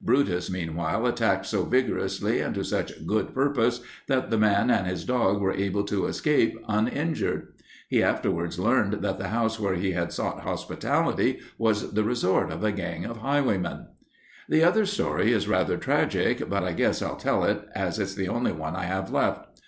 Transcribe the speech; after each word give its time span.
Brutus, 0.00 0.48
meanwhile, 0.48 1.06
attacked 1.06 1.44
so 1.44 1.64
vigorously 1.64 2.38
and 2.38 2.54
to 2.54 2.62
such 2.62 3.04
good 3.04 3.34
purpose 3.34 3.80
that 4.06 4.30
the 4.30 4.38
man 4.38 4.70
and 4.70 4.86
his 4.86 5.04
dog 5.04 5.40
were 5.40 5.52
able 5.52 5.82
to 5.82 6.06
escape 6.06 6.56
uninjured. 6.68 7.48
He 7.88 8.00
afterwards 8.00 8.60
learned 8.60 9.02
that 9.02 9.18
the 9.18 9.30
house 9.30 9.58
where 9.58 9.74
he 9.74 9.90
had 9.90 10.12
sought 10.12 10.42
hospitality 10.42 11.40
was 11.58 11.94
the 11.94 12.04
resort 12.04 12.52
of 12.52 12.62
a 12.62 12.70
gang 12.70 13.04
of 13.04 13.16
highwaymen. 13.16 13.88
"The 14.48 14.62
other 14.62 14.86
story 14.86 15.32
is 15.32 15.48
rather 15.48 15.76
tragic, 15.76 16.48
but 16.48 16.62
I 16.62 16.74
guess 16.74 17.02
I'll 17.02 17.16
tell 17.16 17.42
it, 17.42 17.66
as 17.74 17.98
it's 17.98 18.14
the 18.14 18.28
only 18.28 18.52
one 18.52 18.76
I 18.76 18.84
have 18.84 19.10
left. 19.10 19.48